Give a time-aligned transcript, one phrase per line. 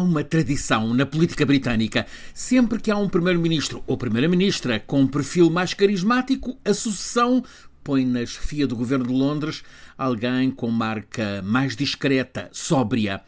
[0.00, 2.06] há uma tradição na política britânica.
[2.32, 7.44] Sempre que há um primeiro-ministro ou primeira-ministra com um perfil mais carismático, a sucessão
[7.84, 9.62] põe na chefia do governo de Londres
[9.98, 13.20] alguém com marca mais discreta, sóbria.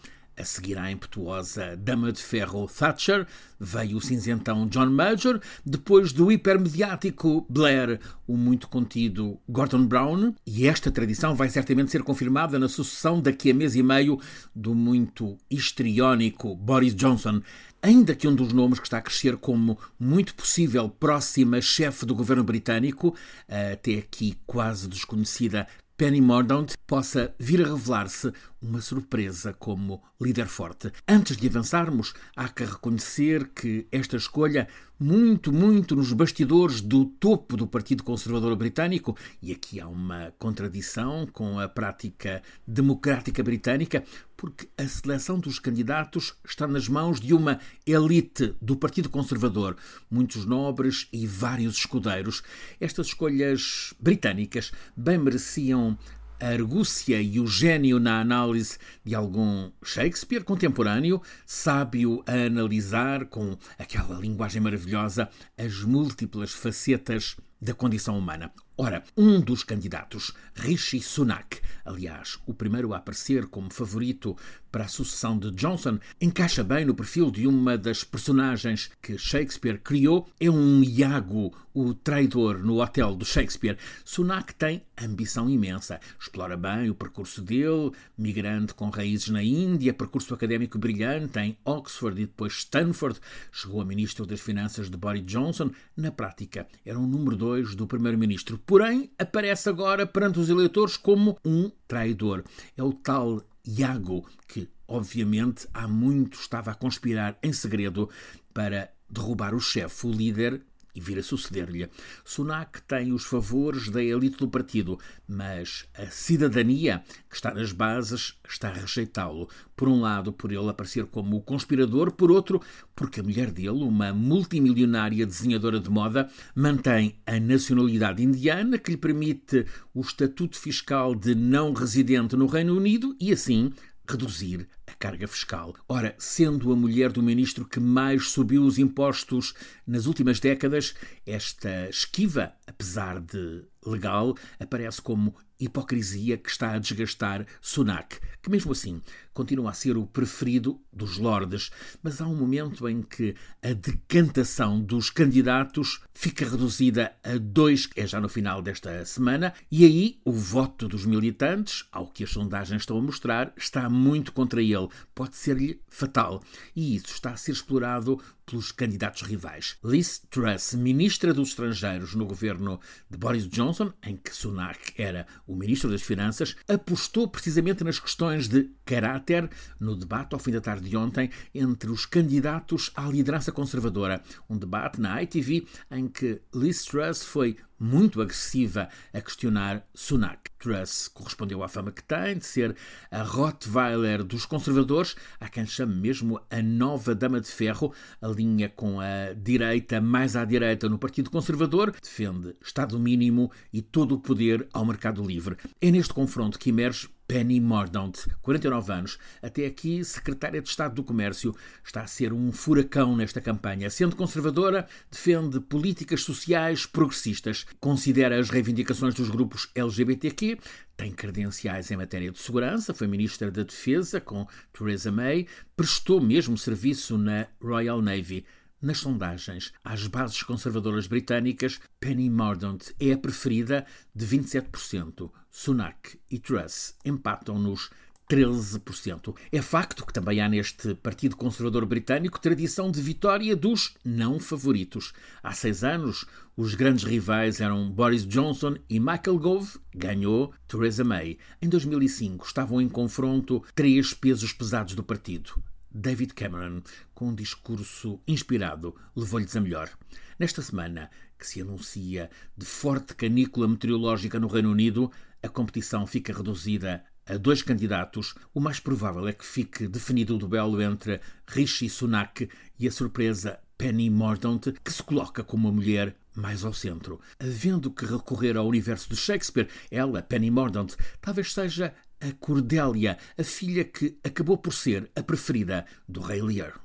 [0.43, 3.29] A seguir à impetuosa Dama de Ferro Thatcher,
[3.61, 10.66] veio o cinzentão John Major, depois do hipermediático Blair, o muito contido Gordon Brown, e
[10.66, 14.19] esta tradição vai certamente ser confirmada na sucessão daqui a mês e meio
[14.52, 17.41] do muito histriónico Boris Johnson,
[17.80, 22.16] ainda que um dos nomes que está a crescer como muito possível próxima chefe do
[22.16, 23.15] governo britânico,
[23.48, 25.69] até aqui quase desconhecida
[26.02, 30.91] Penny Mordaunt possa vir a revelar-se uma surpresa como líder forte.
[31.06, 34.66] Antes de avançarmos, há que reconhecer que esta escolha,
[34.98, 41.25] muito, muito nos bastidores do topo do Partido Conservador Britânico, e aqui há uma contradição
[41.33, 44.03] com a prática democrática britânica,
[44.42, 49.77] porque a seleção dos candidatos está nas mãos de uma elite do Partido Conservador,
[50.10, 52.42] muitos nobres e vários escudeiros.
[52.80, 55.97] Estas escolhas britânicas bem mereciam
[56.41, 63.56] a argúcia e o gênio na análise de algum Shakespeare contemporâneo, sábio a analisar com
[63.78, 68.50] aquela linguagem maravilhosa as múltiplas facetas da condição humana.
[68.77, 74.36] Ora, um dos candidatos, Rishi Sunak, aliás, o primeiro a aparecer como favorito
[74.70, 79.78] para a sucessão de Johnson, encaixa bem no perfil de uma das personagens que Shakespeare
[79.78, 80.27] criou.
[80.41, 83.77] É um Iago, o traidor no hotel do Shakespeare.
[84.02, 86.00] Sunak tem ambição imensa.
[86.19, 92.22] Explora bem o percurso dele, migrante com raízes na Índia, percurso académico brilhante em Oxford
[92.22, 93.20] e depois Stanford.
[93.50, 95.70] Chegou a ministro das Finanças de Boris Johnson.
[95.94, 101.39] Na prática, era o número dois do primeiro-ministro porém aparece agora perante os eleitores como
[101.44, 102.45] um traidor.
[102.77, 108.09] É o tal Iago que, obviamente, há muito estava a conspirar em segredo
[108.53, 110.62] para derrubar o chefe, o líder
[110.95, 111.89] e vir a suceder-lhe.
[112.25, 118.39] Sunak tem os favores da elite do partido, mas a cidadania que está nas bases
[118.48, 119.48] está a rejeitá-lo.
[119.75, 122.61] Por um lado, por ele aparecer como o conspirador, por outro,
[122.95, 128.97] porque a mulher dele, uma multimilionária desenhadora de moda, mantém a nacionalidade indiana que lhe
[128.97, 133.73] permite o estatuto fiscal de não residente no Reino Unido e assim
[134.08, 134.69] reduzir
[135.02, 135.75] carga fiscal.
[135.88, 139.52] Ora, sendo a mulher do ministro que mais subiu os impostos
[139.85, 140.94] nas últimas décadas,
[141.26, 148.73] esta esquiva, apesar de legal, aparece como hipocrisia que está a desgastar Sunak, que mesmo
[148.73, 149.00] assim
[149.32, 151.70] continua a ser o preferido dos lordes,
[152.02, 158.06] mas há um momento em que a decantação dos candidatos fica reduzida a dois, é
[158.06, 162.82] já no final desta semana, e aí o voto dos militantes, ao que as sondagens
[162.82, 166.43] estão a mostrar, está muito contra ele, pode ser-lhe fatal,
[166.75, 168.20] e isso está a ser explorado
[168.52, 169.79] pelos candidatos rivais.
[169.82, 172.79] Liz Truss, ministra dos Estrangeiros no governo
[173.11, 178.49] de Boris Johnson, em que Sunak era o ministro das Finanças, apostou precisamente nas questões
[178.49, 179.49] de caráter
[179.81, 184.23] no debate ao fim da tarde de ontem entre os candidatos à liderança conservadora.
[184.50, 190.50] Um debate na ITV em que Liz Truss foi muito agressiva a questionar Sunak.
[190.58, 192.76] Truss correspondeu à fama que tem de ser
[193.10, 198.69] a Rottweiler dos conservadores, a quem chama mesmo a nova Dama de Ferro, a linha
[198.69, 204.20] com a direita mais à direita no Partido Conservador, defende Estado mínimo e todo o
[204.20, 205.56] poder ao mercado livre.
[205.81, 211.03] É neste confronto que emerge Penny Mordaunt, 49 anos, até aqui secretária de Estado do
[211.03, 213.88] Comércio, está a ser um furacão nesta campanha.
[213.88, 220.59] Sendo conservadora, defende políticas sociais progressistas, considera as reivindicações dos grupos LGBTQ,
[220.94, 226.59] tem credenciais em matéria de segurança, foi ministra da Defesa com Theresa May, prestou mesmo
[226.59, 228.44] serviço na Royal Navy.
[228.82, 235.31] Nas sondagens às bases conservadoras britânicas, Penny Mordaunt é a preferida de 27%.
[235.49, 237.91] Sunak e Truss empatam nos
[238.29, 239.37] 13%.
[239.53, 245.12] É facto que também há neste Partido Conservador Britânico tradição de vitória dos não favoritos.
[245.44, 246.26] Há seis anos,
[246.56, 251.38] os grandes rivais eram Boris Johnson e Michael Gove, ganhou Theresa May.
[251.61, 255.62] Em 2005 estavam em confronto três pesos pesados do partido.
[255.94, 256.82] David Cameron,
[257.14, 259.90] com um discurso inspirado, levou-lhes a melhor.
[260.38, 265.10] Nesta semana, que se anuncia de forte canícula meteorológica no Reino Unido,
[265.42, 268.34] a competição fica reduzida a dois candidatos.
[268.54, 272.48] O mais provável é que fique definido o duelo entre Rishi Sunak
[272.78, 277.20] e a surpresa Penny Mordaunt, que se coloca como uma mulher mais ao centro.
[277.38, 283.44] Havendo que recorrer ao universo de Shakespeare, ela, Penny Mordaunt, talvez seja a Cordélia, a
[283.44, 286.80] filha que acabou por ser a preferida do rei Lear.